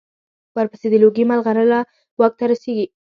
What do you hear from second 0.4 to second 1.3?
ورپسې د لوګي